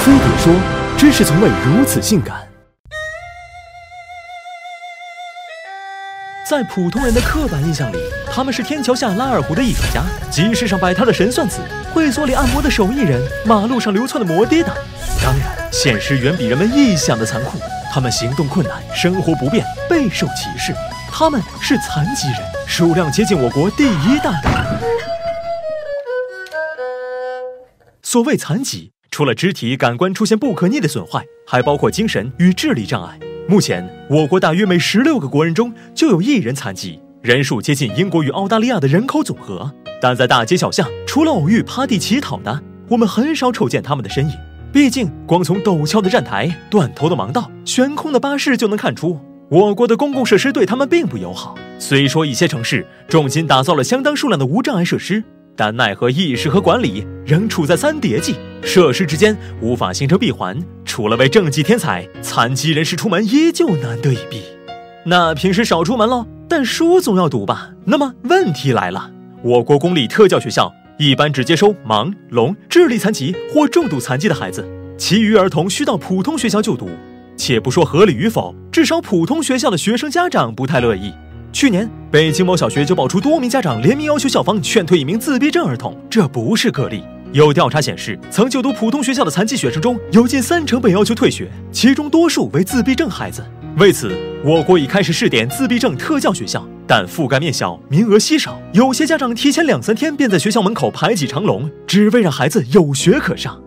[0.00, 0.52] 飞碟说
[0.96, 2.40] ：“知识从未如此性感。”
[6.48, 7.98] 在普通人的刻板印象里，
[8.32, 11.60] 他们是天桥下拉二胡的艺术家，集市上摆摊的神算子，
[11.92, 14.74] 会所里按摩的手艺人，马路上流窜的摩的党。
[15.22, 17.58] 当然，现实远比人们臆想的残酷。
[17.92, 20.74] 他们行动困难，生活不便，备受歧视。
[21.12, 24.50] 他们是残疾人，数量接近我国第一大党。
[28.02, 33.18] 所谓残疾，除了肢体感官出现不可逆的损坏，还包括精神与智力障碍。
[33.46, 39.70] 目前，我国大约每十六个国人中就有一人残疾，人数接近英国与澳大利亚的人口总和。
[40.00, 44.34] 但在大街小巷，除了偶遇趴地乞讨的，我们很少瞅见他们的身影。
[44.72, 51.54] 毕竟，光从陡峭的站台、断头的盲道、悬空的巴士就能看出，我国的公共设施对他们并不友好。
[51.78, 55.22] 虽说一些城市重金打造了相当数量的无障碍设施，
[55.60, 60.58] 但奈何意识和管理仍处在三叠纪，设施之间无法形成闭环。
[60.86, 64.42] 除了为政绩添彩，残疾人士出门依旧难得一避。
[65.04, 67.72] 那平时少出门喽，但书总要读吧？
[67.84, 69.10] 那么问题来了，
[69.42, 76.88] 我国公立特教学校一般只接收盲、聋、智力残疾或重度残疾的孩子，其余儿童需到普通学校就读。
[77.36, 81.12] 且不说合理与否，至少普通学校的学生家长不太乐意。
[81.52, 87.02] 去年，北京某小学就爆出多名家长联名要求校方劝退一名自闭症儿童，这不是个例。
[87.32, 93.44] 有调查显示，曾就读普通学校的残疾学生中有近三成被要求退学，其中多数为自闭症孩子。
[93.78, 94.12] 为此，
[94.44, 98.60] 我国已开始试点自闭症特教学校，但覆盖面小，名额稀少。
[98.72, 103.60] 有些家长提前两三天便在学校门口排起长龙，只为让孩子有学可上。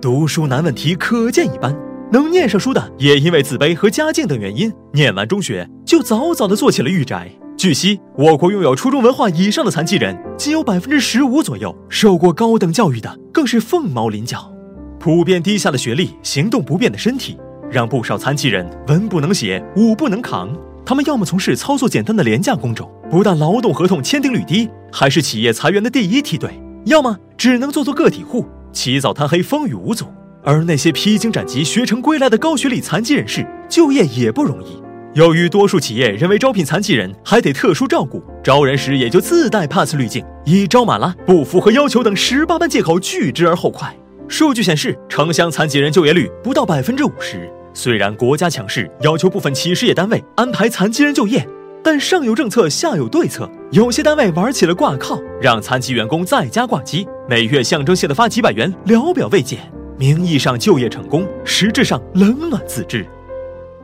[0.00, 1.74] 读书难问题可见一斑，
[2.10, 7.30] 能念上书的也因为自卑和家境等原因，念完中学就早早的做起了御宅。
[7.56, 14.52] 据悉，我国拥有初中文化以上的残疾人仅有百分之十五左右，受过高等教育的更是凤毛麟角。
[14.98, 17.36] 普遍低下的学历、行动不便的身体，
[17.70, 20.48] 让不少残疾人文不能写、武不能扛。
[20.84, 26.50] 他们要么从事操作简单的廉价工种，不但劳动合同签订率低，还是企业裁员的第一梯队；
[26.86, 30.06] 要么只能做做个体户，起早贪黑，风雨无阻。
[30.42, 34.81] 而那些披荆斩棘、学成归来的高学历残疾人士，就业也不容易。
[35.14, 43.94] 由于多数企业认为招聘残疾人还得特殊照顾，招人时也就自带 pass 滤镜，以招满了、不符合要求等十八般借口拒之而后快。
[44.26, 47.50] 数据显示，城乡残疾人就业率不到百分之五十。
[47.74, 51.46] 虽然国家强势要求部分企事业单位安排残疾人就业，
[51.84, 53.50] 但上有政策，下有对策。
[53.70, 59.58] 有些单位玩起了挂靠，让残疾员工在家挂机，每月象征性的发几百元，聊表未减。
[59.98, 63.06] 名义上就业成功，实质上冷暖自知。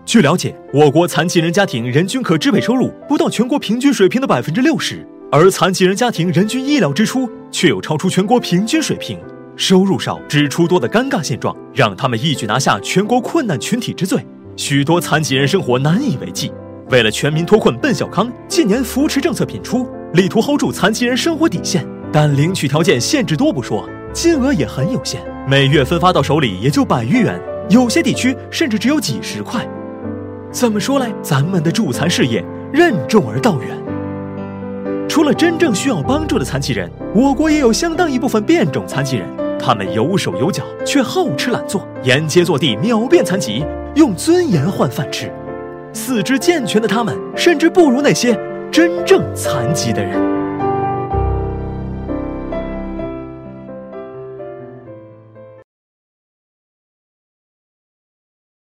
[0.08, 9.18] 据了解，我国残疾人家庭人均可支配收入不到全国平均水平的百分之六十，而残疾人家庭人均医疗支出却有超出全国平均水平。
[9.54, 14.24] 收入少、支出多的尴尬现状，让他们一举拿下全国困难群体之最，
[14.56, 16.50] 许多残疾人生活难以为继。
[16.88, 27.38] 为了全民脱困奔小康，近年扶持政策频出，力图 hold 住残疾人生活底线，但领取条件限制多不说，金额也很有限，每月分发到手里也就百余元，
[27.68, 29.68] 有些地区甚至只有几十块。
[30.50, 33.68] 怎么说来，咱们的助残事业任重而道远。
[35.08, 39.26] 除了真正需要帮助的残疾人，我国也有相当一部分变种残疾人，
[39.58, 43.64] 他们有手有脚，却好吃懒做，沿街坐地，秒变残疾，
[43.94, 45.30] 用尊严换饭吃。
[45.92, 48.38] 四肢健全的他们，甚至不如那些
[48.70, 50.37] 真正残疾的人。